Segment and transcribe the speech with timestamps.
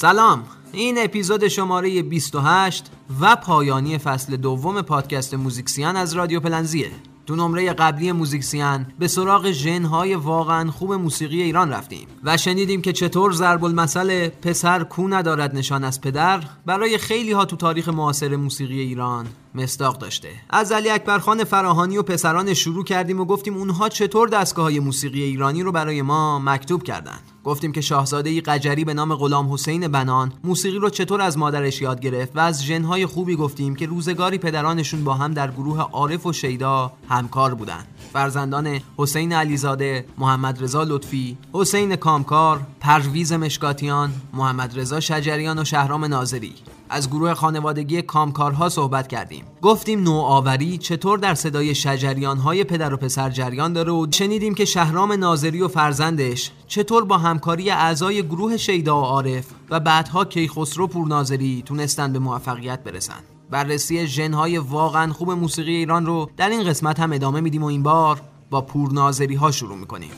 [0.00, 0.44] سلام.
[0.72, 2.90] این اپیزود شماره 28
[3.20, 6.90] و پایانی فصل دوم پادکست موزیکسیان از رادیو پلنزیه.
[7.26, 12.92] تو نمره قبلی موزیکسیان به سراغ ژنهای واقعا خوب موسیقی ایران رفتیم و شنیدیم که
[12.92, 18.36] چطور ضرب المثل پسر کو ندارد نشان از پدر برای خیلی ها تو تاریخ معاصر
[18.36, 20.28] موسیقی ایران مصداق داشته.
[20.50, 24.80] از علی اکبر خان فراهانی و پسران شروع کردیم و گفتیم اونها چطور دستگاه های
[24.80, 29.88] موسیقی ایرانی رو برای ما مکتوب کردند گفتیم که شاهزاده قجری به نام غلام حسین
[29.88, 34.38] بنان موسیقی رو چطور از مادرش یاد گرفت و از ژنهای خوبی گفتیم که روزگاری
[34.38, 40.82] پدرانشون با هم در گروه عارف و شیدا همکار بودند فرزندان حسین علیزاده، محمد رضا
[40.82, 46.54] لطفی، حسین کامکار، پرویز مشکاتیان، محمد رضا شجریان و شهرام ناظری.
[46.90, 49.44] از گروه خانوادگی کامکارها صحبت کردیم.
[49.62, 54.64] گفتیم نوآوری چطور در صدای شجریان های پدر و پسر جریان داره و شنیدیم که
[54.64, 60.86] شهرام ناظری و فرزندش چطور با همکاری اعضای گروه شیدا و عارف و بعدها کیخسرو
[60.86, 63.20] پورناظری تونستن به موفقیت برسن.
[63.50, 67.82] بررسی ژنهای واقعا خوب موسیقی ایران رو در این قسمت هم ادامه میدیم و این
[67.82, 70.10] بار با پورناظری ها شروع می‌کنیم.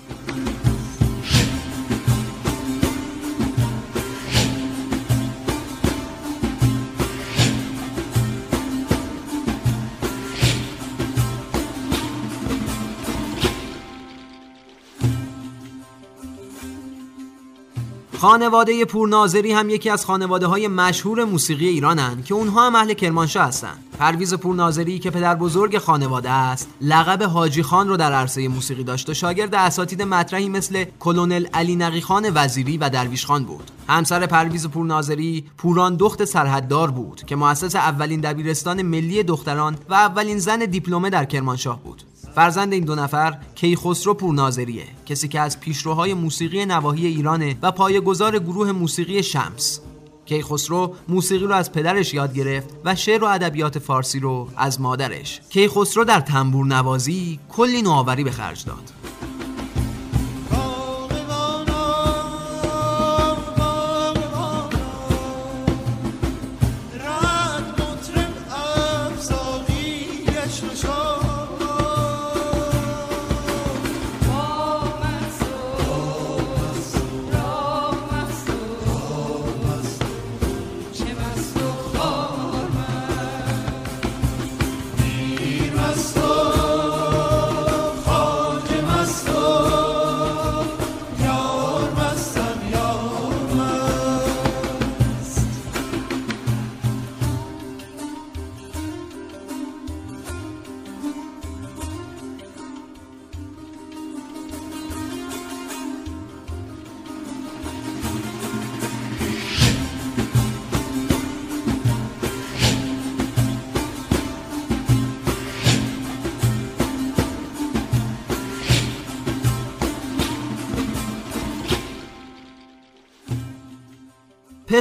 [18.22, 23.46] خانواده پورناظری هم یکی از خانواده های مشهور موسیقی ایرانن که اونها هم اهل کرمانشاه
[23.46, 23.74] هستن.
[23.98, 29.10] پرویز پورناظری که پدر بزرگ خانواده است لقب حاجی خان رو در عرصه موسیقی داشت
[29.10, 33.70] و شاگرد اساتید مطرحی مثل کلونل علی نقی خان وزیری و درویش خان بود.
[33.88, 40.38] همسر پرویز پورناظری پوران دخت سرحددار بود که مؤسس اولین دبیرستان ملی دختران و اولین
[40.38, 42.02] زن دیپلمه در کرمانشاه بود.
[42.34, 48.38] فرزند این دو نفر کیخسرو پورناظریه کسی که از پیشروهای موسیقی نواحی ایرانه و پایه‌گذار
[48.38, 49.80] گروه موسیقی شمس.
[50.24, 55.40] کیخسرو موسیقی رو از پدرش یاد گرفت و شعر و ادبیات فارسی رو از مادرش.
[55.50, 58.92] کیخسرو در تنبور نوازی کلی نوآوری به خرج داد.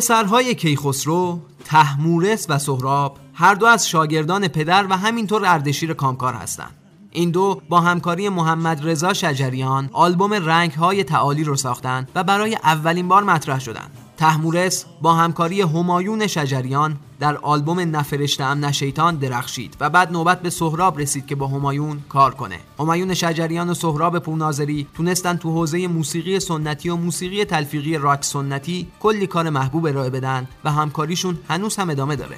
[0.01, 6.75] پسرهای کیخسرو، تحمورس و سهراب هر دو از شاگردان پدر و همینطور اردشیر کامکار هستند.
[7.11, 12.55] این دو با همکاری محمد رضا شجریان آلبوم رنگ های تعالی رو ساختند و برای
[12.55, 13.91] اولین بار مطرح شدند.
[14.21, 20.99] تحمورس با همکاری همایون شجریان در آلبوم نفرشتم نشیطان درخشید و بعد نوبت به سهراب
[20.99, 22.59] رسید که با همایون کار کنه.
[22.79, 28.87] همایون شجریان و سهراب پورناظری تونستن تو حوزه موسیقی سنتی و موسیقی تلفیقی راک سنتی
[28.99, 32.37] کلی کار محبوب ارائه بدن و همکاریشون هنوز هم ادامه داره.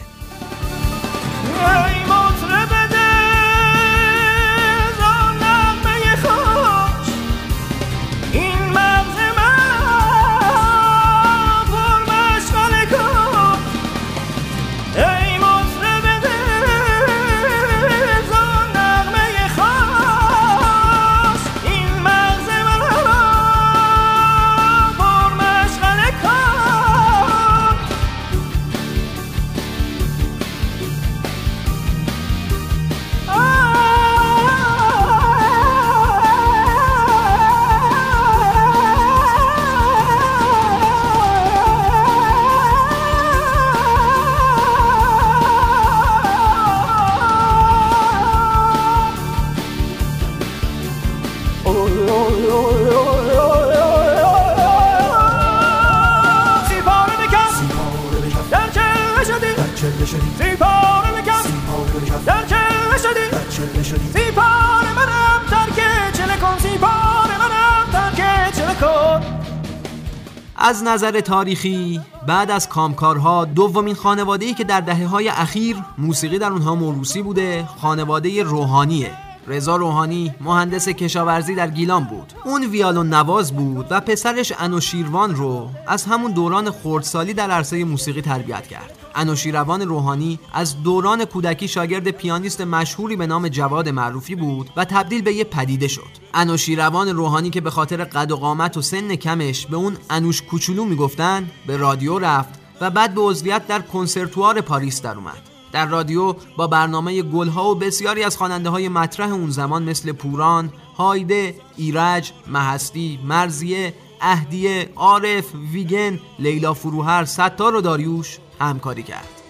[70.93, 76.75] نظر تاریخی بعد از کامکارها دومین خانواده که در دهه های اخیر موسیقی در اونها
[76.75, 79.11] موروسی بوده خانواده روحانیه.
[79.47, 82.33] رضا روحانی مهندس کشاورزی در گیلان بود.
[82.45, 88.21] اون ویالون نواز بود و پسرش انوشیروان رو از همون دوران خردسالی در عرصه موسیقی
[88.21, 88.92] تربیت کرد.
[89.15, 95.21] انوشیروان روحانی از دوران کودکی شاگرد پیانیست مشهوری به نام جواد معروفی بود و تبدیل
[95.21, 96.09] به یه پدیده شد.
[96.33, 100.85] انوشیروان روحانی که به خاطر قد و قامت و سن کمش به اون انوش کوچولو
[100.85, 105.41] می‌گفتن به رادیو رفت و بعد به عضویت در کنسرتوار پاریس در اومد.
[105.71, 110.73] در رادیو با برنامه گلها و بسیاری از خواننده های مطرح اون زمان مثل پوران،
[110.97, 119.42] هایده، ایرج، محستی، مرزیه، اهدیه، عارف، ویگن، لیلا فروهر، ستار و داریوش همکاری کرد.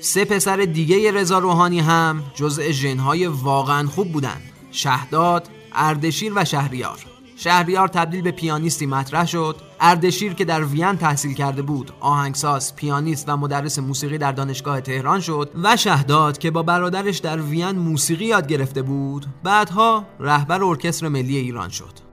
[0.00, 4.40] سه پسر دیگه رضا روحانی هم جزء ژنهای واقعا خوب بودن.
[4.72, 6.98] شهداد، اردشیر و شهریار.
[7.42, 9.56] شهریار تبدیل به پیانیستی مطرح شد.
[9.80, 15.20] اردشیر که در وین تحصیل کرده بود آهنگساز پیانیست و مدرس موسیقی در دانشگاه تهران
[15.20, 19.26] شد و شهداد که با برادرش در وین موسیقی یاد گرفته بود.
[19.42, 22.09] بعدها رهبر ارکستر ملی ایران شد.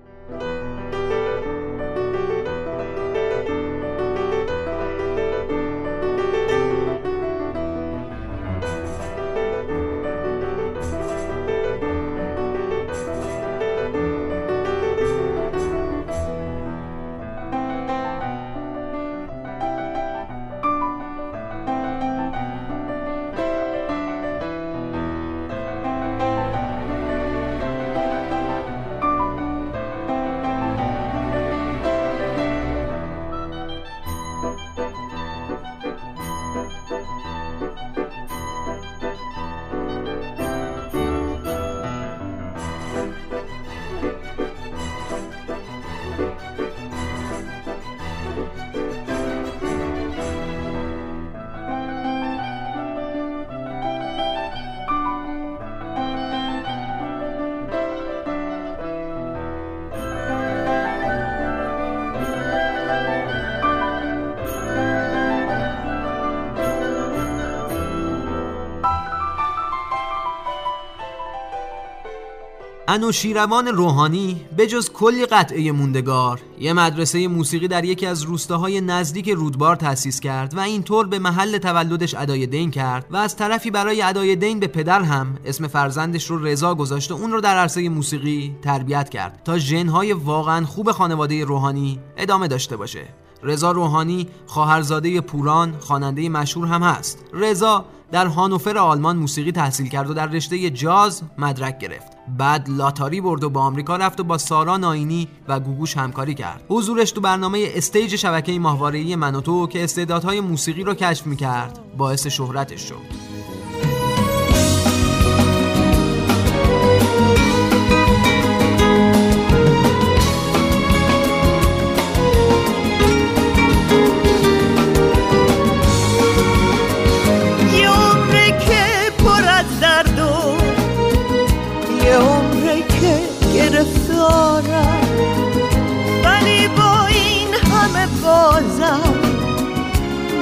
[72.98, 79.30] انوشیروان روحانی به جز کلی قطعه موندگار یه مدرسه موسیقی در یکی از روستاهای نزدیک
[79.30, 84.02] رودبار تأسیس کرد و اینطور به محل تولدش ادای دین کرد و از طرفی برای
[84.02, 87.90] ادای دین به پدر هم اسم فرزندش رو رضا گذاشت و اون رو در عرصه
[87.90, 93.08] موسیقی تربیت کرد تا ژنهای واقعا خوب خانواده روحانی ادامه داشته باشه.
[93.44, 97.26] رضا روحانی خواهرزاده پوران خواننده مشهور هم هست.
[97.34, 102.17] رضا در هانوفر آلمان موسیقی تحصیل کرد و در رشته جاز مدرک گرفت.
[102.38, 106.64] بعد لاتاری برد و با آمریکا رفت و با سارا ناینی و گوگوش همکاری کرد.
[106.70, 112.82] حضورش تو برنامه استیج شبکه ماهواره‌ای منوتو که استعدادهای موسیقی رو کشف می‌کرد باعث شهرتش
[112.82, 113.37] شد.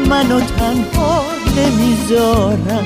[0.10, 1.24] منو تنها
[1.58, 2.86] نمی‌ذارم.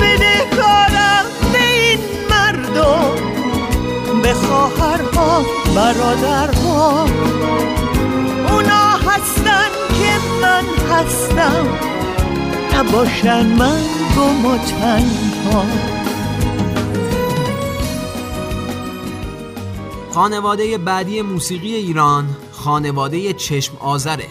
[0.00, 1.98] بده کارم به این
[2.30, 3.14] مردم
[4.22, 7.06] به خواهرها برادرها.
[8.50, 10.12] اونا هستن که
[10.42, 11.66] من هستم
[12.74, 13.80] نباشن من
[14.16, 15.64] گم و تنها.
[20.16, 24.26] خانواده بعدی موسیقی ایران خانواده چشم آذره.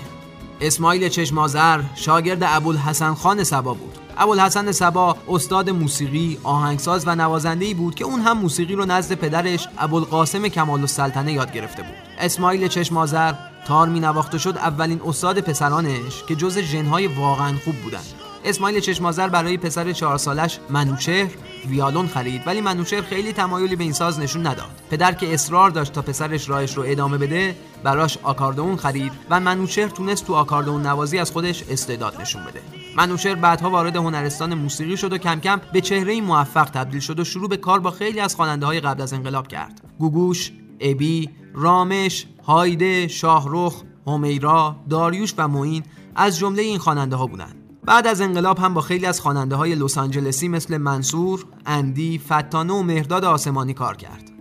[0.61, 3.97] اسماعیل چشم آذر شاگرد ابوالحسن خان سبا بود.
[4.17, 9.67] ابوالحسن سبا استاد موسیقی آهنگساز و نوازنده‌ای بود که اون هم موسیقی رو نزد پدرش
[9.77, 11.95] ابوالقاسم کمال السلطنه یاد گرفته بود.
[12.19, 13.33] اسماعیل چشم آذر
[13.67, 18.24] تار می نواخته شد اولین استاد پسرانش که جز ژنهای واقعا خوب بودند.
[18.45, 21.31] اسماعیل چشمازر برای پسر چهار سالش منوچهر
[21.69, 22.41] ویالون خرید.
[22.45, 24.81] ولی منوچهر خیلی تمایلی به این ساز نشون نداد.
[24.91, 29.87] پدر که اصرار داشت تا پسرش راهش رو ادامه بده براش آکاردئون خرید و منوچهر
[29.87, 32.61] تونست تو آکاردئون نوازی از خودش استعداد نشون بده.
[32.97, 37.23] منوچهر بعدها وارد هنرستان موسیقی شد و کم کم به چهره موفق تبدیل شد و
[37.23, 39.81] شروع به کار با خیلی از خواننده های قبل از انقلاب کرد.
[39.99, 45.83] گوگوش ابی رامش هایده شاهرخ همیرا داریوش و معین
[46.15, 47.64] از جمله این خواننده ها بودند.
[47.85, 52.73] بعد از انقلاب هم با خیلی از خواننده های لس آنجلسی مثل منصور، اندی، فتانه
[52.73, 54.34] و مهرداد آسمانی کار کرد.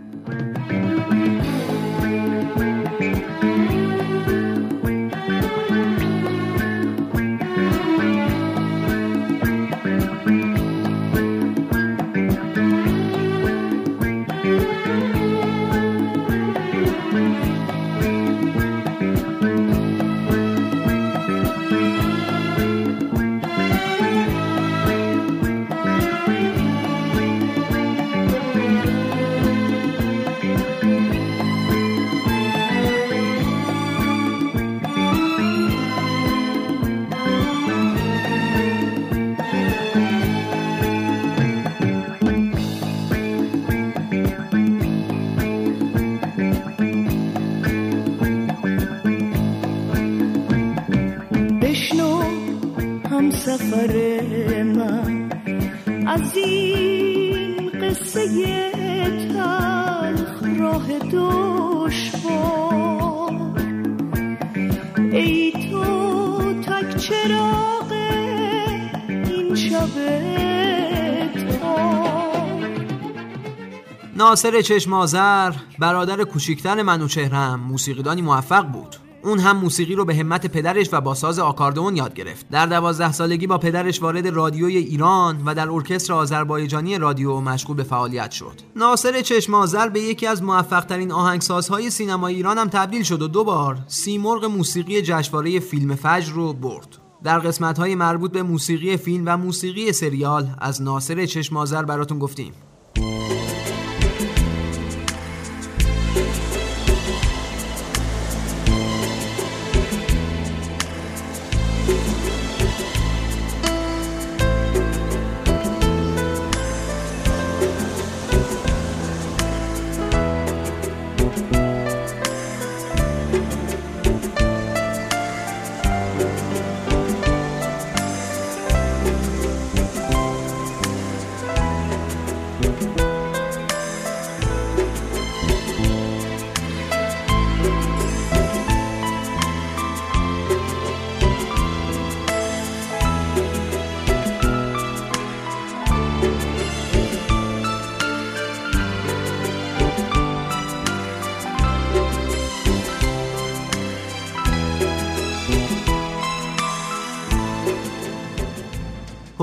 [74.35, 80.89] ناصر چشمازر برادر کوچیکتر منوچهرم موسیقیدانی موفق بود اون هم موسیقی رو به همت پدرش
[80.91, 82.49] و با ساز آکاردئون یاد گرفت.
[82.49, 87.83] در دوازده سالگی با پدرش وارد رادیوی ایران و در ارکستر آذربایجانی رادیو مشغول به
[87.83, 88.61] فعالیت شد.
[88.75, 94.45] ناصر چشمازر به یکی از موفقترین آهنگسازهای سینمای ایران هم تبدیل شد و دوبار سیمرغ
[94.45, 96.97] موسیقی جشنواره فیلم فجر رو برد.
[97.23, 102.53] در قسمت های مربوط به موسیقی فیلم و موسیقی سریال از ناصر چشمازر براتون گفتیم.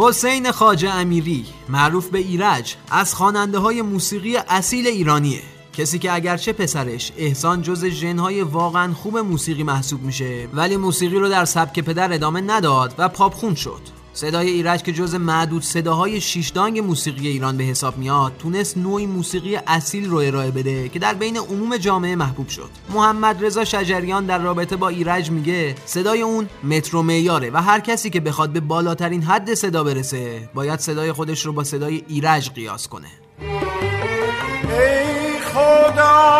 [0.04, 5.42] حسین خاجه امیری معروف به ایرج از خواننده های موسیقی اصیل ایرانیه.
[5.72, 11.28] کسی که اگرچه پسرش احسان جز ژنهای واقعا خوب موسیقی محسوب میشه ولی موسیقی رو
[11.28, 14.01] در سبک پدر ادامه نداد و پاپخون شد.
[14.14, 19.58] صدای ایرج که جز معدود صداهای شیشدانگ موسیقی ایران به حساب میاد تونست نوعی موسیقی
[19.66, 22.70] اصیل رو ارائه بده که در بین عموم جامعه محبوب شد.
[22.94, 28.10] محمد رضا شجریان در رابطه با ایرج میگه صدای اون مترو معیاره و هر کسی
[28.10, 32.88] که بخواد به بالاترین حد صدا برسه باید صدای خودش رو با صدای ایرج قیاس
[32.88, 33.08] کنه.
[33.40, 36.32] ای خدا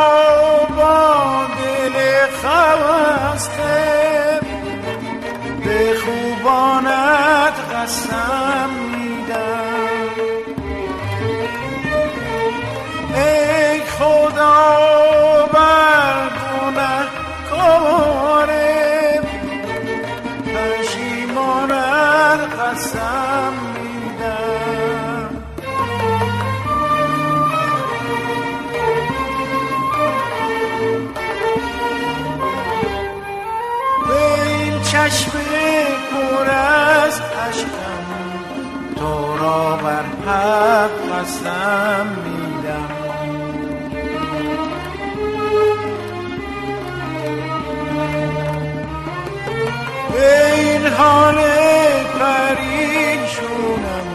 [0.77, 1.93] با دل
[5.65, 7.42] به خوبانت
[7.83, 10.09] قسم میدم.
[13.15, 16.99] ای خدا بر گنه
[17.51, 19.25] کارم
[20.47, 21.81] پشیمانت
[22.61, 25.29] قسم میدم.
[34.09, 35.33] به این چشم
[36.11, 36.92] پر
[38.97, 42.89] تو را بر حق قسم میدم.
[50.15, 51.35] این حال
[52.21, 54.07] پریشونم.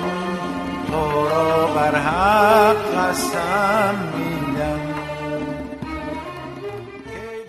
[0.88, 4.80] تو را بر حق قسم میدم.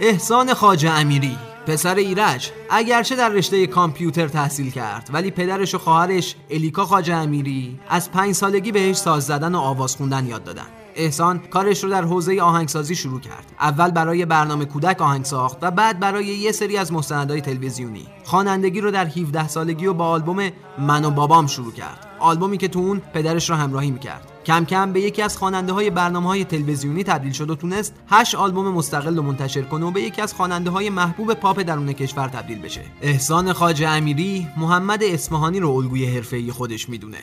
[0.00, 1.48] احسان خاج امیری.
[1.69, 7.81] پسر ایرج اگرچه در رشته کامپیوتر تحصیل کرد ولی پدرش و خواهرش الیکا خاجه امیری
[7.89, 10.67] از پنج سالگی بهش ساز زدن و آواز خوندن یاد دادن.
[10.97, 13.53] احسان کارش رو در حوزه آهنگسازی شروع کرد.
[13.61, 18.07] اول برای برنامه کودک آهنگ ساخت و بعد برای یه سری از مستندهای تلویزیونی.
[18.25, 22.08] خوانندگی رو در 17 سالگی و با آلبوم من و بابام شروع کرد.
[22.21, 24.33] آلبومی که تو اون پدرش رو همراهی می‌کرد.
[24.47, 28.35] کم کم به یکی از خواننده های برنامه های تلویزیونی تبدیل شد و تونست 8
[28.35, 32.29] آلبوم مستقل رو منتشر کنه و به یکی از خواننده های محبوب پاپ درون کشور
[32.29, 32.81] تبدیل بشه.
[33.03, 37.19] احسان خاجه امیری محمد اسمهانی رو الگوی حرفه‌ای خودش می‌دونه.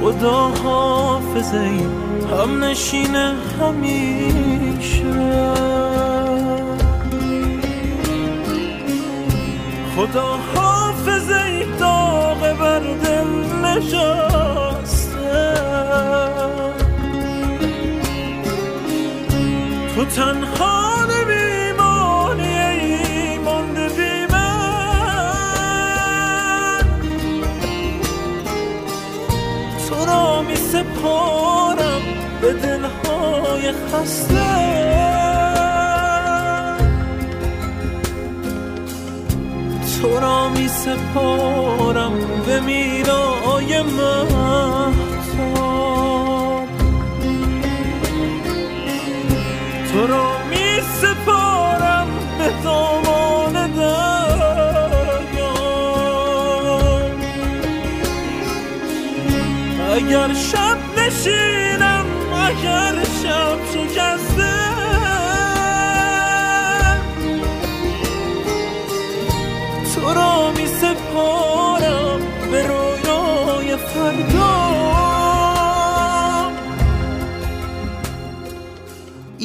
[0.00, 1.88] خدا حافظه
[2.30, 5.32] هم نشینه همیشه.
[9.96, 10.71] خدا حافظه
[13.72, 15.54] دل نشسته
[19.94, 25.22] تو تنها نمیمانی ای مانده بی من.
[29.88, 32.02] تو را می سپارم
[32.40, 34.81] به دلهای خسته.
[40.02, 42.12] تو را می سپارم
[42.46, 45.02] به میرای مهتاب.
[49.92, 52.06] تو را می سپارم
[52.38, 55.52] به دامان دریا
[59.94, 60.81] اگر شب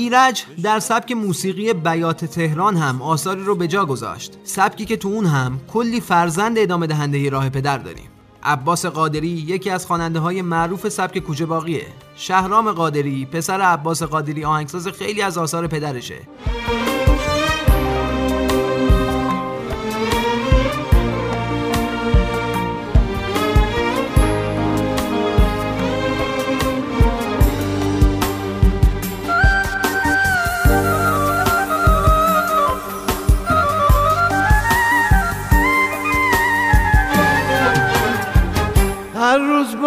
[0.08, 4.38] ایرج در سبک موسیقی بیات تهران هم آثاری رو به جا گذاشت.
[4.43, 8.10] سبکی که تو اون هم کلی فرزند ادامه دهنده راه پدر داریم.
[8.43, 14.46] عباس قادری یکی از خواننده های معروف سبک کوچه باقیه شهرام قادری پسر عباس قادری
[14.46, 16.17] آهنگساز خیلی از آثار پدرشه.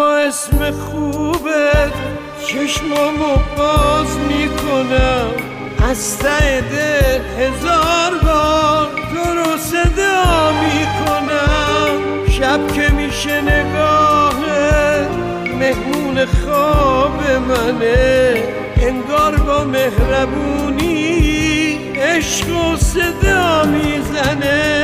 [0.03, 1.93] اسم خوبت
[2.47, 5.27] چشمامو باز می‌کنم.
[5.89, 11.91] از ته هزار بار تو رو صدا می‌کنم.
[12.29, 15.09] شب که میشه نگاهت
[15.59, 18.43] مهمون خواب منه.
[18.77, 21.01] انگار با مهربونی
[21.95, 24.80] عشق و صدا می‌زنه.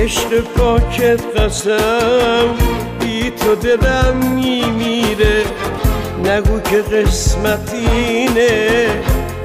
[0.00, 2.54] عشق پاکت قسم
[3.00, 5.44] بی تو دلم میمیره.
[6.24, 8.88] نگو که قسمت اینه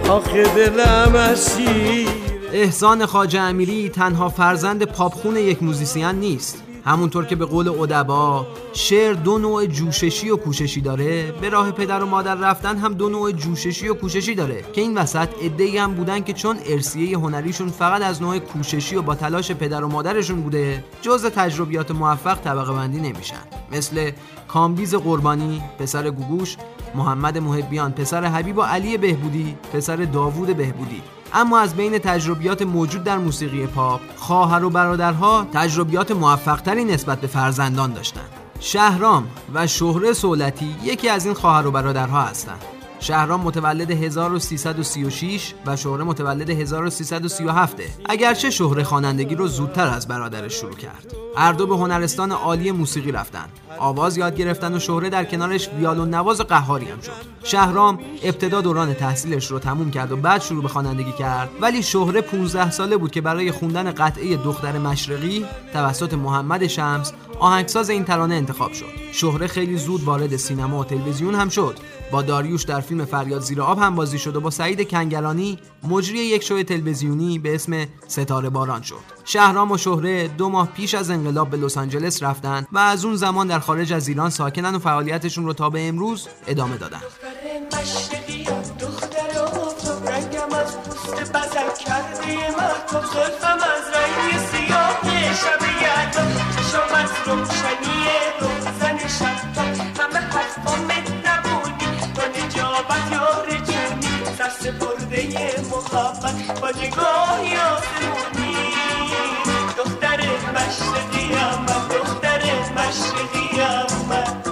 [0.10, 2.08] آخه دلم اسیره.
[2.54, 6.64] احسان خواجه امیری تنها فرزند پاپخون یک موزیسین نیست.
[6.86, 11.32] همونطور که به قول ادبا شعر دو نوع جوششی و کوششی داره.
[11.32, 14.64] به راه پدر و مادر رفتن هم دو نوع جوششی و کوششی داره.
[14.74, 19.02] که این وسط عده‌ای هم بودن که چون ارثیه هنریشون فقط از نوع کوششی و
[19.02, 23.44] با تلاش پدر و مادرشون بوده جزء تجربیات موفق طبقه بندی نمیشن.
[23.72, 24.12] مثل
[24.48, 26.58] کامبیز قربانی پسر گوگوش
[26.96, 31.02] محمد محبیان پسر حبیب و علی بهبودی پسر داوود بهبودی.
[31.36, 37.28] اما از بین تجربیات موجود در موسیقی پاپ خواهر و برادرها تجربیات موفقتری نسبت به
[37.28, 38.30] فرزندان داشتند.
[38.60, 42.75] شهرام و شهره صولتی یکی از این خواهر و برادرها هستند.
[43.00, 50.76] شهرام متولد 1336 و شهره متولد 1337 اگرچه شهره خوانندگی رو زودتر از برادرش شروع
[50.76, 51.16] کرد.
[51.38, 53.46] هر دو به هنرستان عالی موسیقی رفتن.
[53.80, 57.12] آواز یاد گرفتن و شهره در کنارش ویالون نواز قهاری هم شد.
[57.44, 61.50] شهرام ابتدا دوران تحصیلش رو تموم کرد و بعد شروع به خوانندگی کرد.
[61.62, 67.90] ولی شهره 15 ساله بود که برای خوندن قطعه دختر مشرقی توسط محمد شمس آهنگساز
[67.90, 68.86] این ترانه انتخاب شد.
[69.12, 71.78] شهره خیلی زود وارد سینما و تلویزیون هم شد.
[72.12, 76.18] با داریوش در فیلم فریاد زیر آب هم بازی شد و با سعید کنگلانی مجری
[76.18, 78.96] یک شو تلویزیونی به اسم ستاره باران شد.
[79.26, 83.16] شهرام و شهره دو ماه پیش از انقلاب به لس آنجلس رفتن و از اون
[83.16, 87.02] زمان در خارج از ایران ساکنن و فعالیتشون رو تا به امروز ادامه دادن.
[96.72, 98.06] شب از روشنی
[98.40, 99.65] روزن شب
[104.66, 108.56] سپرده محبت با نگاهی آسمونی
[109.78, 110.22] دختر
[110.56, 112.42] مشرقیم من دختر
[112.76, 114.45] مشرقیم من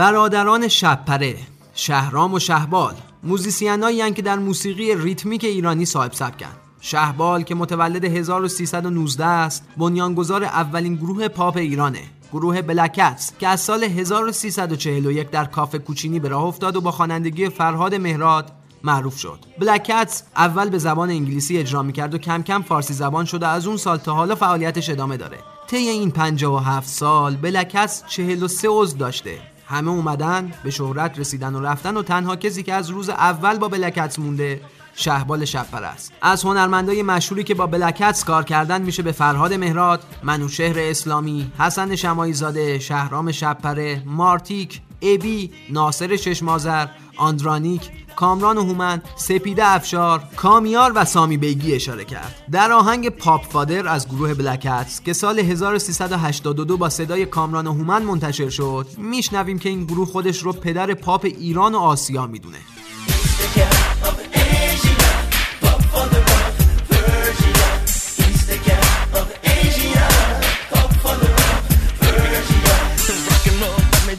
[0.00, 1.36] برادران شبپره
[1.74, 6.46] شهرام و شهبال موزیسینایی که در موسیقی ریتمیک ایرانی صاحب سبکن
[6.80, 12.02] شهبال که متولد 1319 است بنیانگذار اولین گروه پاپ ایرانه.
[12.32, 16.90] گروه Black Cats که از سال 1341 در کافه کوچینی به راه افتاد و با
[16.90, 18.52] خوانندگی فرهاد مهراد
[18.84, 19.38] معروف شد.
[19.58, 23.66] Black Cats اول به زبان انگلیسی اجرا می‌کرد و کم کم فارسی زبان شده از
[23.66, 25.38] اون سال تا حالا فعالیتش ادامه داره.
[25.66, 29.49] طی این 57 سال Black Cats 43 عضو داشته.
[29.70, 33.68] همه اومدن به شهرت رسیدن و رفتن و تنها کسی که از روز اول با
[33.68, 34.60] Black Cats مونده
[34.94, 39.54] شهبال شبپره است از هنرمندای مشهوری که با Black Cats کار کردن میشه به فرهاد
[39.54, 48.58] مهراد منوچهر اسلامی حسن شماعی زاده شهرام شبپره مارتیک ابی ناصر چشم آذر آندرانیک کامران
[48.58, 52.34] و هومن سپیده افشار کامیار و سامی بیگی اشاره کرد.
[52.52, 57.72] در آهنگ Pop Father از گروه Black Cats که سال 1382 با صدای کامران و
[57.72, 62.58] هومن منتشر شد میشنویم که این گروه خودش رو پدر پاپ ایران و آسیا می‌دونه.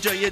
[0.02, 0.30] جای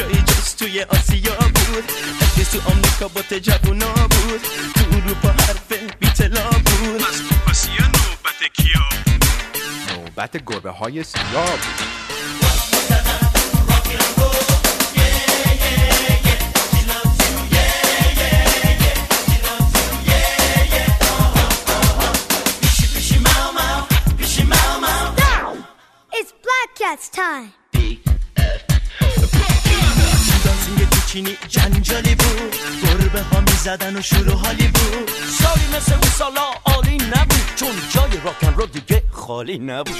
[0.00, 1.84] جایی جز توی آسیا بود.
[2.20, 4.40] هرگز تو آمریکا با تجوونا بود.
[4.74, 7.02] تو اروپا حرف بیتلا بود.
[7.08, 8.80] از تو آسیا نوبت کیا؟
[9.96, 12.10] نوبت گربه های سیاه بود.
[26.12, 27.69] It's Black Cat's time.
[30.70, 32.56] دانسینگ تو چینی جنجالی بود.
[32.82, 35.10] گربه ها می‌زدن و شروع حالی بود.
[35.38, 37.54] سالی مثل اون سالا عالی نبود.
[37.56, 39.96] چون جای راکن رو دیگه خالی نبود.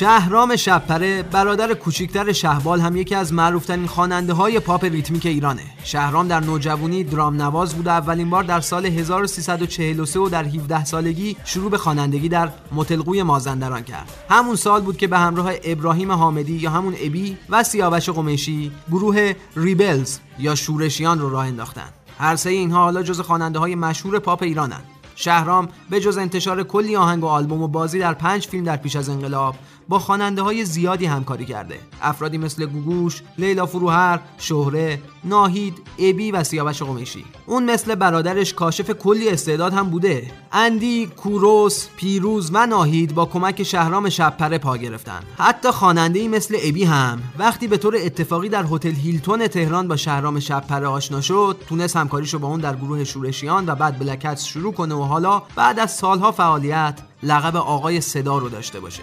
[0.00, 5.62] شهرام شبپره برادر کوچیکتر شهبال هم یکی از معروفترین خواننده های پاپ ریتمیک ایرانه.
[5.84, 10.84] شهرام در نوجوانی درام نواز بود و اولین بار در سال 1343 و در 17
[10.84, 14.08] سالگی شروع به خوانندگی در متلقوی مازندران کرد.
[14.30, 19.32] همون سال بود که به همراه ابراهیم حامدی یا همون ابی و سیاوش قمیشی گروه
[19.56, 21.88] ریبلز یا شورشیان رو راه انداختن.
[22.18, 24.80] هر سه اینها حالا جز خواننده های مشهور پاپ ایرانن.
[25.14, 28.96] شهرام به جز انتشار کلی آهنگ و آلبوم و بازی در پنج فیلم در پیش
[28.96, 29.54] از انقلاب
[29.90, 31.78] با خواننده های زیادی همکاری کرده.
[32.02, 37.24] افرادی مثل گوگوش، لیلا فروهر، شهره، ناهید، ابی و سیاوش قمیشی.
[37.46, 40.30] اون مثل برادرش کاشف کلی استعداد هم بوده.
[40.52, 45.20] اندی، کوروس، پیروز و ناهید با کمک شهرام شبپره پا گرفتن.
[45.38, 47.22] حتی خواننده مثل ابی هم.
[47.38, 52.38] وقتی به طور اتفاقی در هتل هیلتون تهران با شهرام شبپره آشنا شد تونست همکاریشو
[52.38, 56.32] با اون در گروه شورشیان و بعد بلکتس شروع کنه و حالا بعد از سالها
[56.32, 59.02] فعالیت لقب آقای صدا رو داشته باشه.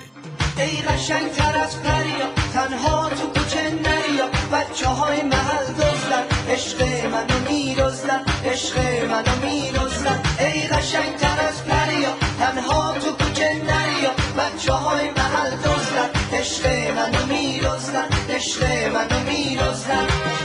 [0.57, 7.39] ای قشنگ تر از پریا تنها تو کوچه نریا بچه های محل دزدن عشق منو
[7.49, 8.77] میرزدن عشق
[9.09, 16.09] منو میرزدن ای قشنگ تر از پریا تنها تو کوچه نریا بچه های محل دزدن
[16.33, 20.36] عشق منو میرزدن عشق منو میرزدن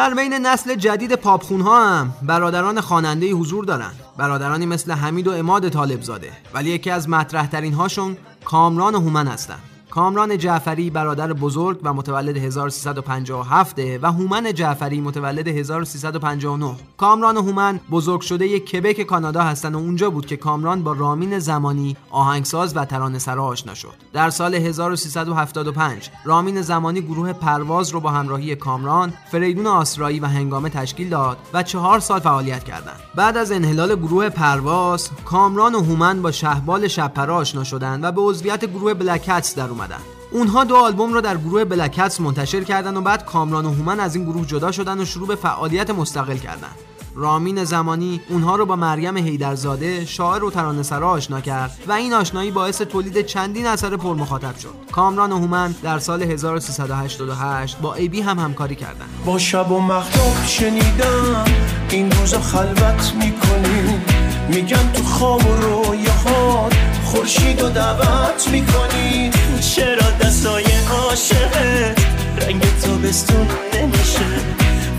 [0.00, 3.90] در بین نسل جدید پاپخون ها هم برادران خواننده حضور دارن.
[4.16, 6.32] برادرانی مثل حمید و اماد طالبزاده.
[6.54, 9.58] ولی یکی از مطرح ترین هاشون کامران و هومن هستن.
[9.90, 17.80] کامران جعفری برادر بزرگ و متولد 1357 و هومن جعفری متولد 1359 کامران و هومن
[17.90, 22.76] بزرگ شده یک کبک کانادا هستند و اونجا بود که کامران با رامین زمانی آهنگساز
[22.76, 23.94] و ترانه‌سرا آشنا شد.
[24.12, 30.68] در سال 1375 رامین زمانی گروه پرواز رو با همراهی کامران فریدون آسرایی و هنگامه
[30.68, 33.00] تشکیل داد و چهار سال فعالیت کردند.
[33.14, 38.20] بعد از انحلال گروه پرواز کامران و هومن با شهبال شبپره آشنا شدند و به
[38.20, 40.00] عضویت گروه بلکتس در اومدن.
[40.30, 44.14] اونها دو آلبوم رو در گروه بلکتس منتشر کردن و بعد کامران و هومن از
[44.14, 46.68] این گروه جدا شدن و شروع به فعالیت مستقل کردن.
[47.14, 52.50] رامین زمانی اونها رو با مریم هیدرزاده شاعر و ترانه‌سرا آشنا کرد و این آشنایی
[52.50, 54.74] باعث تولید چندین اثر پرمخاطب شد.
[54.92, 59.80] کامران و هومن در سال 1388 با ای بی هم همکاری کردند با شب و
[59.80, 61.44] مختاب شنیدم
[61.90, 64.00] این روزا خلوت می‌کنی.
[64.48, 69.30] میگن تو خواب و رویاهات خورشید و دعوت می‌کنی.
[69.60, 72.00] چرا دستای عاشقت
[72.40, 74.26] رنگ تابستون نمیشه.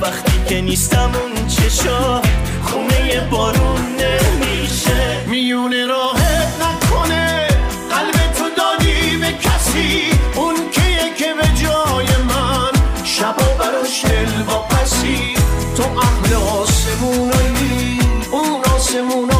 [0.01, 2.21] وقتی که نیستم اون چشا
[2.63, 5.17] خونه بارون نمیشه.
[5.27, 7.47] میونه راهت نکنه
[7.89, 10.03] قلب تو دادی به کسی.
[10.35, 12.71] اون کیه که به جای من
[13.03, 15.35] شبا براش دل واپسی.
[15.77, 17.99] تو اهل آسمونایی
[18.31, 19.30] اون آسمونای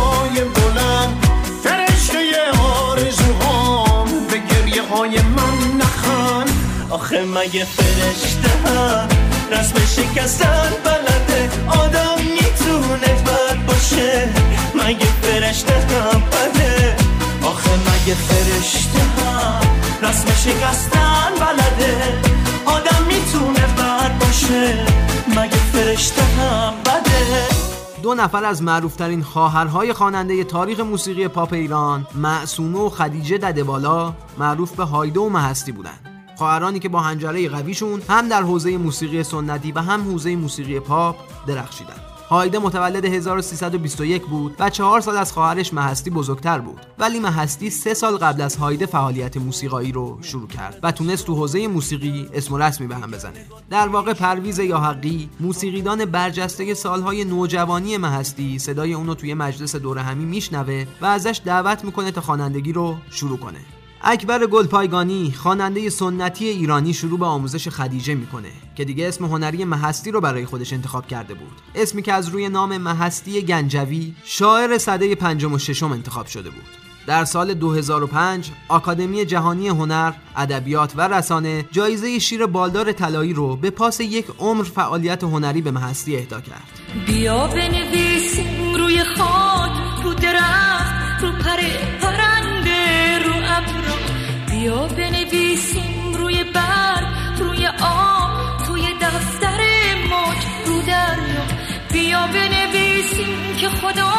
[6.91, 9.08] آخه مگه فرشته هم
[9.51, 14.30] رسم شکستن بلده آدم می‌تونه بد باشه؟
[14.75, 16.95] مگه فرشته هم بده؟
[17.43, 19.62] آخه مگه فرشته هم
[20.04, 22.19] رسم شکستن بلده
[22.65, 24.86] آدم می‌تونه بد باشه؟
[25.27, 27.45] مگه فرشته هم بده؟
[28.04, 34.71] دو نفر از معروفترین خواهرهای خواننده تاریخ موسیقی پاپ ایران معصومه و خدیجه ددبالا معروف
[34.71, 36.11] به هایده و مهستی بودند.
[36.41, 41.15] خواهرانی که با هنجره قویشون هم در حوزه موسیقی سنتی و هم حوزه موسیقی پاپ
[41.47, 42.01] درخشیدند.
[42.30, 46.86] هایده متولد 1321 بود و چهار سال از خواهرش مهستی بزرگتر بود.
[46.99, 51.36] ولی مهستی سه سال قبل از هایده فعالیت موسیقایی رو شروع کرد و تونست تو
[51.36, 53.45] حوزه موسیقی اسم و رسمی به هم بزنه.
[53.69, 59.97] در واقع پرویز یا حقی موسیقیدان برجسته سالهای نوجوانی مهستی صدای اونو توی مجلس دور
[59.97, 63.60] همی میشنوه و ازش دعوت می‌کنه تا خوانندگی رو شروع کنه.
[64.03, 70.11] اکبر گلپایگانی خواننده سنتی ایرانی شروع به آموزش خدیجه می‌کنه که دیگه اسم هنری مهستی
[70.11, 71.61] رو برای خودش انتخاب کرده بود.
[71.75, 76.65] اسمی که از روی نام مهستی گنجوی شاعر صده پنجم و ششم انتخاب شده بود.
[77.07, 83.69] در سال 2005 آکادمی جهانی هنر، ادبیات و رسانه جایزه شیر بالدار طلایی رو به
[83.69, 86.81] پاس یک عمر فعالیت هنری به مهستی اهدا کرد.
[87.07, 89.71] بیا بنویسیم روی خاک
[90.03, 91.90] رو درخت رو پره.
[94.62, 97.08] بیا بنویسیم روی برگ
[97.39, 98.32] روی آب
[98.67, 99.60] توی دفتر
[100.10, 101.45] موج رو دریا.
[101.91, 104.13] بیا بنویسیم که خدا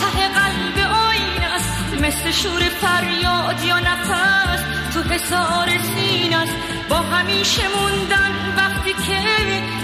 [0.00, 1.94] ته قلب آین است.
[2.02, 4.62] مثل شور فریاد یا نفس
[4.94, 6.54] تو حسار سین است.
[6.88, 9.20] با همیشه موندن وقتی که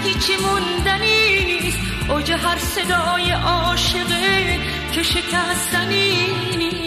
[0.03, 1.79] هیچی موندنی نیست.
[2.09, 4.59] اوج هر صدای عاشقه
[4.91, 6.27] که شکستنی
[6.57, 6.85] نیست.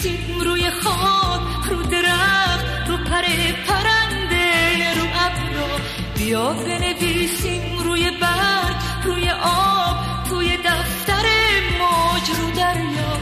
[0.00, 5.76] بنویسیم روی خاک رو درخت رو پره پرنده رو ابرا
[6.16, 9.96] بیا بنویسیم روی برگ روی آب
[10.28, 11.24] توی دفتر
[11.78, 13.18] موج رو دریا.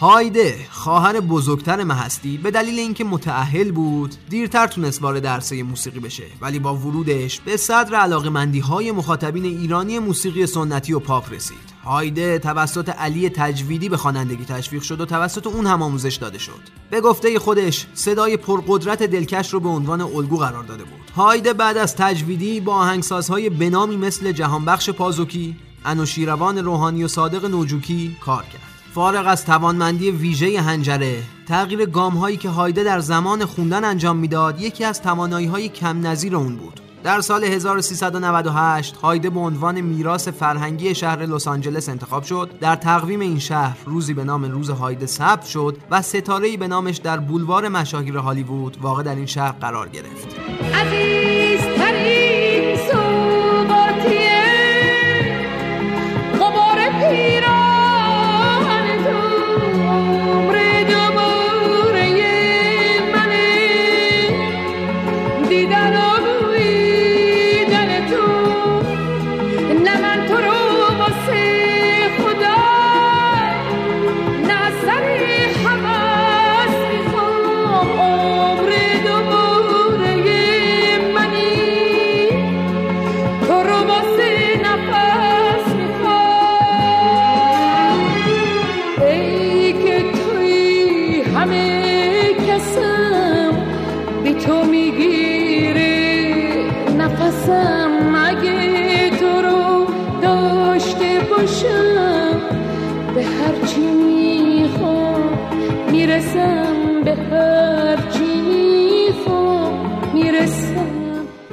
[0.00, 0.67] هایده.
[0.88, 6.22] خواهر بزرگتر مهستی به دلیل اینکه متأهل بود دیرتر تونست وارد عرصه موسیقی بشه.
[6.40, 11.58] ولی با ورودش به صدر علاقمندی های مخاطبین ایرانی موسیقی سنتی و پاپ رسید.
[11.84, 16.60] هایده توسط علی تجویدی به خوانندگی تشویق شد و توسط اون هم آموزش داده شد.
[16.90, 21.10] به گفته خودش صدای پرقدرت دلکش رو به عنوان الگو قرار داده بود.
[21.16, 28.16] هایده بعد از تجویدی با آهنگسازهای بنامی مثل جهانبخش پازوکی انوشیروان روحانی و صادق نوجوکی
[28.20, 28.67] کار کرد.
[28.94, 34.60] فارغ از توانمندی ویژه هنجره تغییر گام هایی که هایده در زمان خوندن انجام می‌داد
[34.60, 36.80] یکی از توانایی های کم نظیر اون بود.
[37.04, 42.50] در سال 1398 هایده به عنوان میراث فرهنگی شهر لس آنجلس انتخاب شد.
[42.60, 46.96] در تقویم این شهر روزی به نام روز هایده ثبت شد و ستاره‌ای به نامش
[46.96, 50.28] در بولوار مشاهیر هالیوود واقع در این شهر قرار گرفت.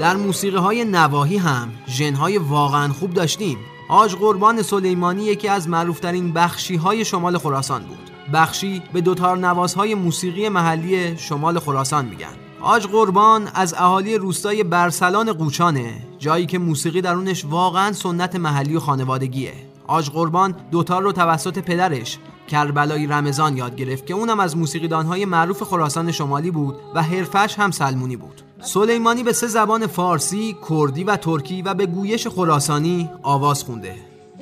[0.06, 3.58] در موسیقی های نواهی هم ژنهای واقعا خوب داشتیم.
[3.88, 8.12] حاج قربان سلیمانی یکی از معروفترین بخشی های شمال خراسان بود.
[8.34, 12.34] بخشی به دوتار نوازهای موسیقی محلی شمال خراسان میگن.
[12.60, 18.80] حاج قربان از اهالی روستای برسلان قوچانه جایی که موسیقی درونش واقعا سنت محلی و
[18.80, 19.54] خانوادگیه.
[19.88, 25.63] حاج قربان دوتار رو توسط پدرش کربلایی رمضان یاد گرفت که اونم از موسیقیدانهای معروف
[25.63, 28.44] خراسان شمالی بود و حرفش هم سلمونی بود.
[28.62, 33.96] سلیمانی به سه زبان فارسی، کردی و ترکی و به گویش خراسانی آواز خونده.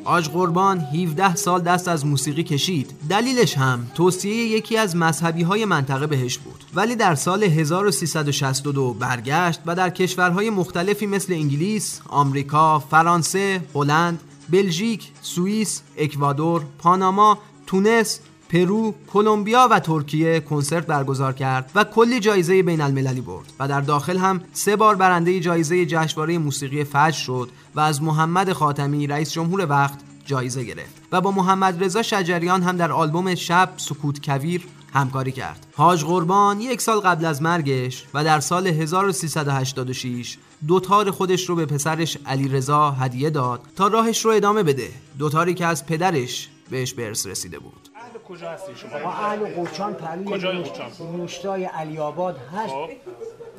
[0.05, 2.91] حاج قربان 17 سال دست از موسیقی کشید.
[3.09, 6.63] دلیلش هم توصیه یکی از مذهبی های منطقه بهش بود.
[6.73, 15.11] ولی در سال 1362 برگشت و در کشورهای مختلفی مثل انگلیس، آمریکا، فرانسه، هلند، بلژیک،
[15.21, 18.19] سوئیس، اکوادور، پاناما، تونس،
[18.53, 23.81] پرو، کلمبیا و ترکیه کنسرت برگزار کرد و کلی جایزه بین المللی برد و در
[23.81, 29.31] داخل هم سه بار برنده جایزه جشنواره موسیقی فجر شد و از محمد خاتمی رئیس
[29.31, 34.67] جمهور وقت جایزه گرفت و با محمد رضا شجریان هم در آلبوم شب سکوت کویر
[34.93, 35.67] همکاری کرد.
[35.75, 40.37] حاج قربان یک سال قبل از مرگش و در سال 1386
[40.67, 44.89] دوتار خودش رو به پسرش علی رضا هدیه داد تا راهش رو ادامه بده.
[45.19, 47.82] دوتاری که از پدرش بهش به ارث رسیده بود.
[48.29, 52.89] کجا هستی شما؟ ما اهل قوچان پهلوی کجای قوچان؟ روستای علی آباد هست خب.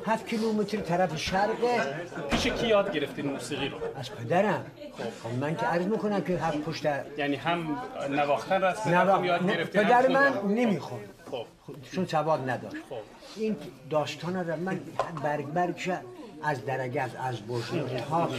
[0.05, 1.95] هفت کیلومتر طرف شرقه
[2.29, 4.65] پیش کی یاد گرفتین موسیقی رو؟ از پدرم.
[5.23, 6.85] خب من که عرض می‌کنم که هفت پشت
[7.17, 7.77] یعنی هم
[8.09, 8.77] نواختن رو از
[9.25, 11.09] یاد گرفتین پدر من خوندن؟ نمی‌خوند.
[11.31, 11.45] خب.
[11.91, 12.75] چون سواد نداشت.
[12.89, 12.95] خب.
[13.35, 13.55] این
[13.89, 14.79] داستان را من
[15.23, 15.89] برگ برگش
[16.43, 18.29] از درگه از از بوشی تا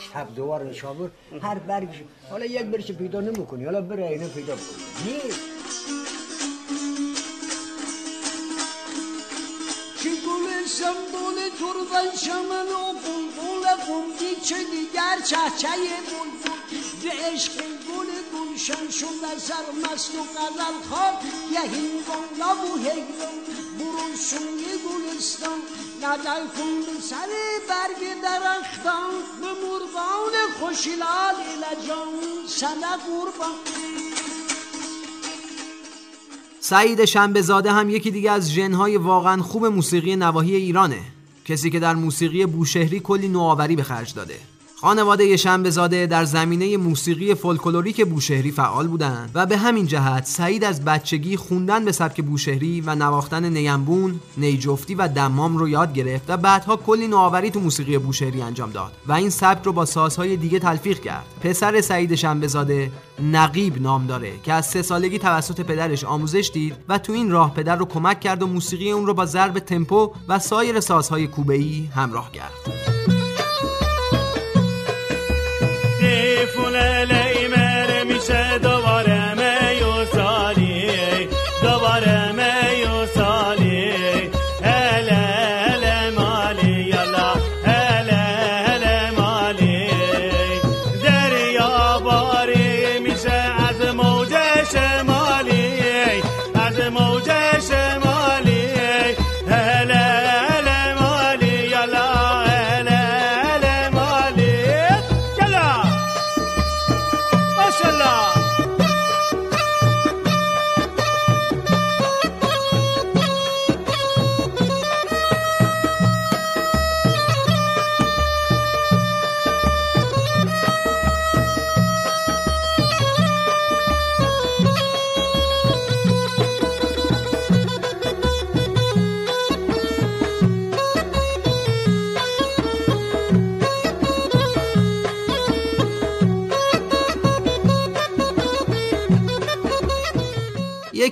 [0.00, 1.10] شب دوار نشابور
[1.42, 5.12] هر برگش حالا یک برش پیدا نمی‌کنی حالا بره اینو پیدا کنی.
[5.12, 5.40] نیست.
[10.80, 16.60] سنبول تربن شمن و بلبل قمدی چه دیگر چهچه بلبل.
[17.02, 21.14] ز عشق گل گلشن شد سر مست و غزل خواب
[21.52, 22.78] یه هنگام و
[23.78, 24.16] برون
[25.20, 25.60] گلستان
[25.98, 27.28] نظر کن به سر
[27.68, 33.54] برگ درختان به مرغان خوشلال لجان سنه قربان.
[36.60, 41.00] سعید شنبهزاده هم یکی دیگه از ژنهای واقعا خوب موسیقی نواحی ایرانه.
[41.44, 44.38] کسی که در موسیقی بوشهری کلی نوآوری به خرج داده.
[44.80, 50.84] خانواده شنبهزاده در زمینه موسیقی فولکلوریک بوشهری فعال بودند و به همین جهت سعید از
[50.84, 56.36] بچگی خوندن به سبک بوشهری و نواختن نیمبون، نیجفتی و دمام رو یاد گرفت و
[56.36, 60.58] بعدها کلی نوآوری تو موسیقی بوشهری انجام داد و این سبک رو با سازهای دیگه
[60.58, 61.26] تلفیق کرد.
[61.40, 62.90] پسر سعید شنبهزاده
[63.22, 67.54] نقیب نام داره که از سه سالگی توسط پدرش آموزش دید و تو این راه
[67.54, 71.88] پدر رو کمک کرد و موسیقی اون رو با ضرب تمپو و سایر سازهای کوبه‌ای
[71.94, 72.89] همراه کرد.
[75.99, 78.03] دیفونه لیمر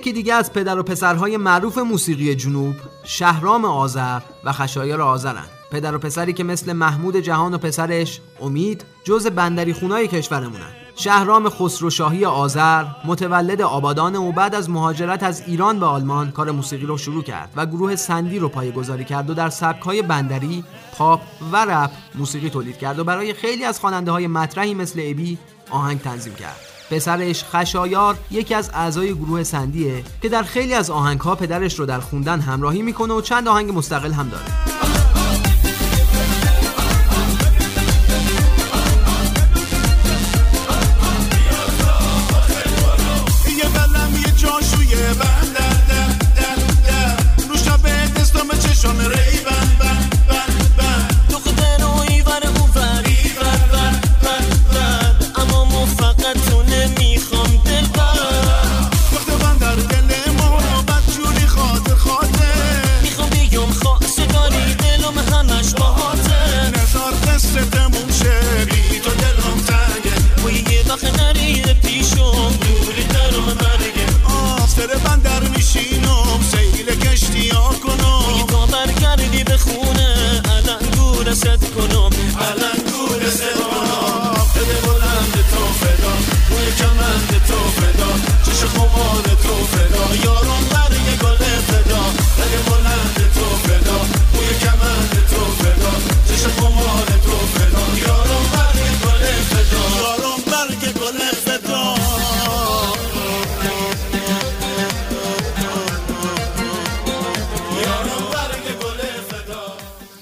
[0.09, 5.95] یکی دیگه از پدر و پسرهای معروف موسیقی جنوب شهرام آذر و خشایار آذرن پدر
[5.95, 12.25] و پسری که مثل محمود جهان و پسرش امید جز بندری خونای کشورمونن شهرام خسروشاهی
[12.25, 17.23] آذر متولد آبادان و بعد از مهاجرت از ایران به آلمان کار موسیقی رو شروع
[17.23, 20.63] کرد و گروه سندی رو پایه‌گذاری کرد و در سبک‌های بندری،
[20.97, 25.37] پاپ و رپ موسیقی تولید کرد و برای خیلی از خواننده های مطرحی مثل ابی
[25.69, 26.68] آهنگ تنظیم کرد.
[26.91, 31.99] پسرش خشایار یکی از اعضای گروه سندیه که در خیلی از آهنگها پدرش رو در
[31.99, 34.78] خوندن همراهی می‌کنه و چند آهنگ مستقل هم داره.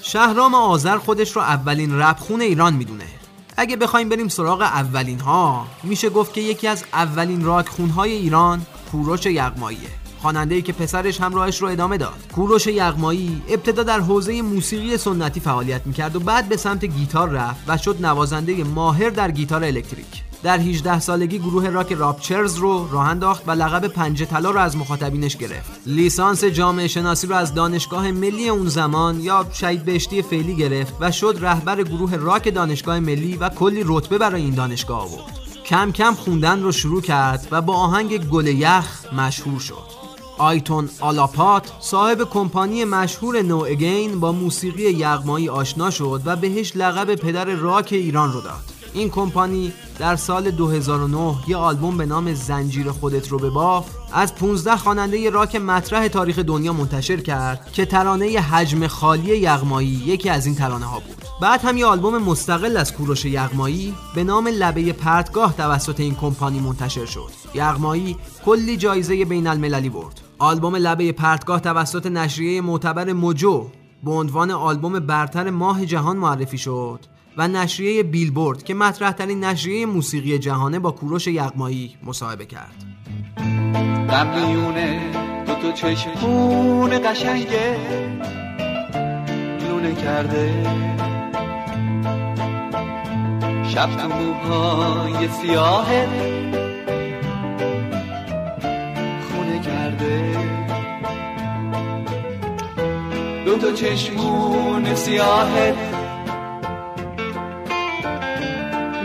[0.08, 3.04] شهرام آذر خودش رو اولین رپخون ایران می‌دونه.
[3.56, 8.66] اگه بخوایم بریم سراغ اولین ها میشه گفت که یکی از اولین راک خونهای ایران
[8.92, 9.88] کوروش یغماییه.
[10.22, 12.32] خواننده که پسرش هم راهش رو ادامه داد.
[12.34, 17.60] کوروش یغمایی ابتدا در حوزه موسیقی سنتی فعالیت می‌کرد و بعد به سمت گیتار رفت
[17.68, 20.27] و شد نوازنده ماهر در گیتار الکتریک.
[20.42, 24.76] در 18 سالگی گروه راک راپچرز رو راه انداخت و لقب پنجه طلا رو از
[24.76, 25.70] مخاطبینش گرفت.
[25.86, 31.12] لیسانس جامعه شناسی رو از دانشگاه ملی اون زمان یا شهید بهشتی فعلی گرفت و
[31.12, 35.38] شد رهبر گروه راک دانشگاه ملی و کلی رتبه برای این دانشگاه آورد.
[35.64, 39.98] کم کم خوندن رو شروع کرد و با آهنگ گل یخ مشهور شد.
[40.38, 47.14] آیتون آلاپات صاحب کمپانی مشهور نو اگین با موسیقی یغمایی آشنا شد و بهش لقب
[47.14, 48.77] پدر راک ایران رو داد.
[48.98, 54.34] این کمپانی در سال 2009 یه آلبوم به نام زنجیر خودت رو به باف از
[54.34, 60.46] 15 خواننده راک مطرح تاریخ دنیا منتشر کرد که ترانه حجم خالی یغمایی یکی از
[60.46, 61.24] این ترانه ها بود.
[61.40, 66.60] بعد هم یه آلبوم مستقل از کوروش یغمایی به نام لبه پرتگاه توسط این کمپانی
[66.60, 67.30] منتشر شد.
[67.54, 70.20] یغمایی کلی جایزه بین المللی برد.
[70.38, 73.66] آلبوم لبه پرتگاه توسط نشریه معتبر موجو
[74.04, 77.17] به عنوان آلبوم برتر ماه جهان معرفی شد.
[77.38, 82.84] و نشریه بیلبورد که مطرح ترین نشریه موسیقی جهانه با کوروش یغمایی مصاحبه کرد.
[84.10, 85.12] قبلیونه
[85.46, 87.76] دو تو چشمون قشنگه.
[89.68, 90.64] لونه کرده.
[93.68, 95.86] شب تو موهای سیاه
[99.30, 100.36] خونه کرده.
[103.44, 105.97] دو تا چشمون سیاهت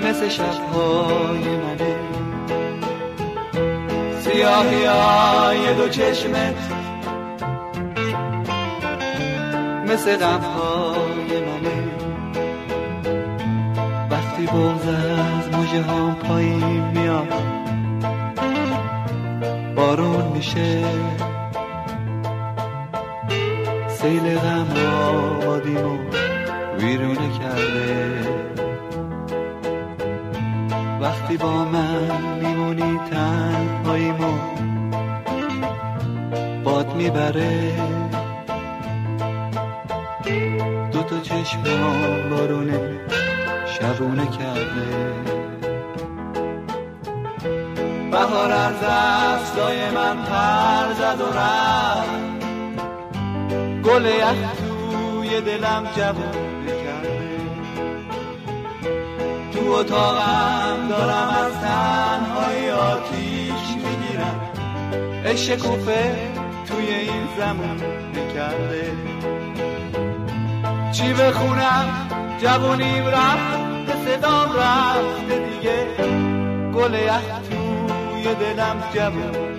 [0.04, 1.96] مثل شبهای منه.
[4.20, 6.56] سیاهی های دو چشمت
[9.88, 11.84] مثل غمهای منه.
[14.12, 17.34] وقتی بغز از موجه هم پایین میاد
[19.76, 20.84] بارون میشه.
[23.88, 24.68] سیل غم
[25.12, 25.98] آبادیمو
[26.80, 28.43] ویرونه کرده.
[31.04, 34.38] وقتی با من میمونی تنهاییمو
[36.64, 37.72] باد می‌بره.
[40.92, 41.64] دو تا چشم
[42.30, 43.00] بارونه
[43.66, 45.14] شبونه کرده.
[48.12, 52.24] بهار از دستای من پر زد و رفت.
[53.84, 56.53] گل یخ توی دلم جوونه
[59.84, 64.40] اتاقم دارم از تنهای آتیش می‌گیرم.
[65.26, 66.16] عشق کوفه
[66.68, 67.82] توی این زمان
[68.34, 68.92] کرده
[70.92, 72.10] چی بخونم؟
[72.42, 75.86] جوونیم رفت به صدام رفته دیگه.
[76.76, 79.53] گل یخ توی دلم جوونه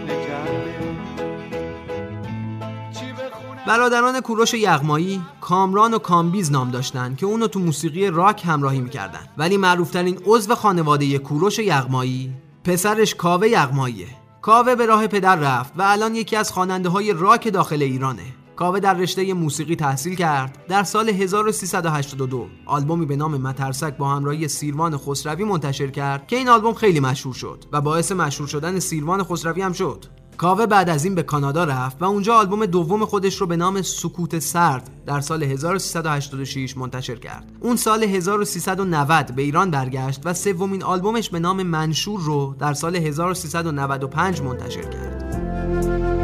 [3.66, 9.28] برادران کوروش یغمایی کامران و کامبیز نام داشتن که اونو تو موسیقی راک همراهی می‌کردن.
[9.38, 12.32] ولی معروفترین عضو خانواده کوروش یغمایی
[12.64, 14.06] پسرش کاوه یغماییه.
[14.42, 18.22] کاوه به راه پدر رفت و الان یکی از خواننده های راک داخل ایرانه.
[18.56, 20.64] کاوه در رشته موسیقی تحصیل کرد.
[20.68, 26.48] در سال 1382 آلبومی به نام مترسک با همراهی سیروان خسروی منتشر کرد که این
[26.48, 30.04] آلبوم خیلی مشهور شد و باعث مشهور شدن سیروان خسروی هم شد.
[30.36, 33.82] کاوه بعد از این به کانادا رفت و اونجا آلبوم دوم خودش رو به نام
[33.82, 37.52] سکوت سرد در سال 1386 منتشر کرد.
[37.60, 42.96] اون سال 1390 به ایران برگشت و سومین آلبومش به نام منشور رو در سال
[42.96, 45.24] 1395 منتشر کرد.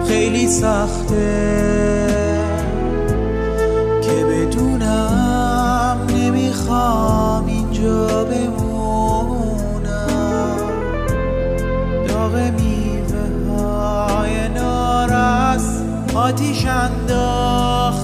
[0.09, 1.61] خیلی سخته
[4.03, 9.81] که بدونم نمی‌خوام اینجا بمونم
[12.09, 12.51] داغ های
[15.07, 15.83] نارس
[16.15, 18.00] آتیش انداخته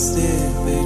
[0.00, 0.80] بسته به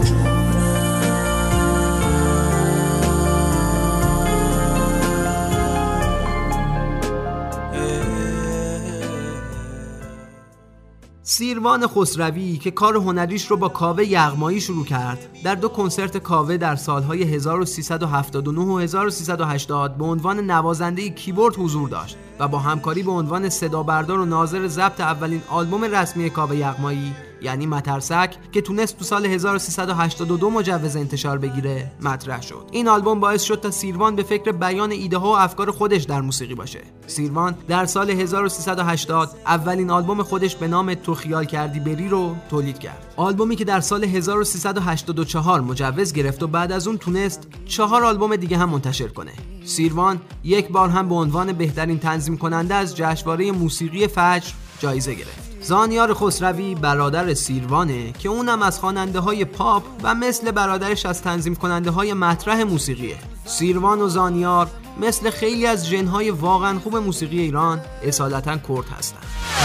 [11.22, 16.56] سیروان خسروی که کار هنریش رو با کاوه یغمایی شروع کرد در دو کنسرت کاوه
[16.56, 23.10] در سالهای 1379 و 1380 به عنوان نوازنده کیبورد حضور داشت و با همکاری به
[23.10, 27.14] عنوان صدا بردار و ناظر ضبط اولین آلبوم رسمی کاوه یغمایی
[27.45, 32.68] یعنی مترسک که تونست تو سال 1382 مجوز انتشار بگیره مطرح شد.
[32.70, 36.20] این آلبوم باعث شد تا سیروان به فکر بیان ایده ها و افکار خودش در
[36.20, 36.80] موسیقی باشه.
[37.07, 42.78] سیروان در سال 1380 اولین آلبوم خودش به نام تو خیال کردی بری رو تولید
[42.78, 43.14] کرد.
[43.16, 48.59] آلبومی که در سال 1384 مجوز گرفت و بعد از اون تونست چهار آلبوم دیگه
[48.59, 49.32] هم منتشر کنه.
[49.64, 55.43] سیروان یک بار هم به عنوان بهترین تنظیم کننده از جشنواره موسیقی فجر جایزه گرفت.
[55.64, 61.54] زانیار خسروی برادر سیروانه که اونم از خواننده های پاپ و مثل برادرش از تنظیم
[61.54, 63.16] کننده های مطرح موسیقیه.
[63.44, 69.18] سیروان و زانیار مثل خیلی از جنهای واقعا خوب موسیقی ایران اصالتا کرد هستن.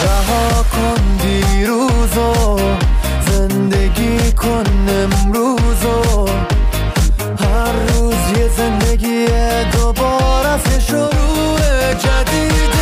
[0.03, 2.59] رها کن دیروزو
[3.31, 6.25] زندگی کن امروزو
[7.39, 9.25] هر روز یه زندگی
[9.71, 12.78] دوباره شروع جدیده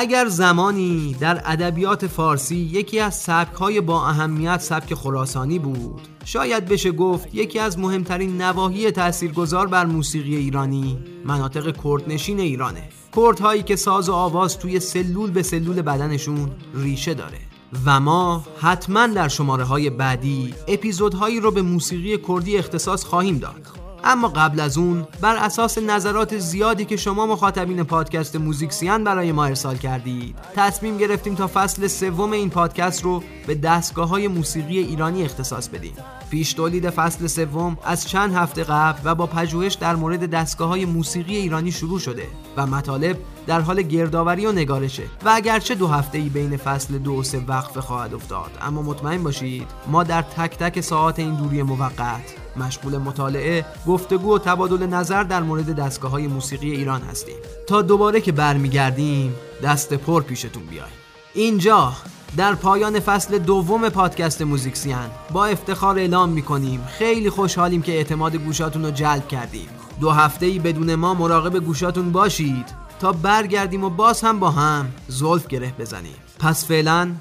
[0.00, 6.92] اگر زمانی در ادبیات فارسی یکی از سبکهای با اهمیت سبک خراسانی بود شاید بشه
[6.92, 12.88] گفت یکی از مهمترین نواحی تاثیرگذار بر موسیقی ایرانی مناطق کردنشین ایرانه.
[13.16, 17.38] کردهایی که ساز و آواز توی سلول به سلول بدنشون ریشه داره.
[17.86, 23.79] و ما حتما در شماره های بعدی اپیزودهایی رو به موسیقی کردی اختصاص خواهیم داد.
[24.04, 29.44] اما قبل از اون بر اساس نظرات زیادی که شما مخاطبین پادکست موزیکسیان برای ما
[29.44, 35.24] ارسال کردید تصمیم گرفتیم تا فصل سوم این پادکست رو به دستگاه های موسیقی ایرانی
[35.24, 35.94] اختصاص بدیم.
[36.30, 40.84] پیش تولید فصل سوم از چند هفته قبل و با پژوهش در مورد دستگاه های
[40.84, 42.26] موسیقی ایرانی شروع شده
[42.56, 45.02] و مطالب در حال گردآوری و نگارشه.
[45.24, 49.22] و اگرچه دو هفته ای بین فصل دو و سه وقفه خواهد افتاد اما مطمئن
[49.22, 55.22] باشید ما در تک تک ساعات این دوری موقت مشغول مطالعه، گفتگو و تبادل نظر
[55.22, 57.36] در مورد دستگاه های موسیقی ایران هستیم.
[57.66, 60.92] تا دوباره که برمیگردیم دست پر پیشتون بیایم
[61.34, 61.92] اینجا
[62.36, 68.84] در پایان فصل دوم پادکست موزیکسیان با افتخار اعلام می‌کنیم خیلی خوشحالیم که اعتماد گوشاتون
[68.84, 69.68] رو جلب کردیم.
[70.00, 72.80] دو هفته ای بدون ما مراقب گوشاتون باشید.
[73.00, 76.16] تا برگردیم و باز هم با هم زلف گره بزنیم.
[76.38, 77.12] پس فعلا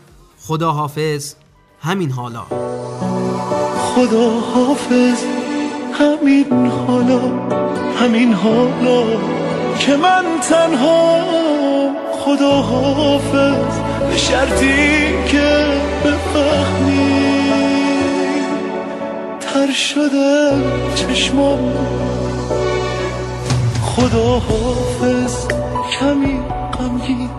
[0.41, 1.33] خدا حافظ
[1.81, 2.45] همین حالا.
[3.99, 5.23] خدا حافظ.
[5.93, 7.19] همین حالا
[7.99, 9.03] همین حالا
[9.79, 11.19] که من تنها
[12.11, 13.79] خدا حافظ.
[14.09, 15.65] به شرطی که
[16.05, 17.49] بفهمی
[19.39, 20.51] تر شده
[20.95, 21.73] چشمام
[23.81, 25.47] خدا حافظ
[25.99, 26.39] کمی
[26.73, 27.29] غمگین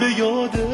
[0.00, 0.73] به یاد اون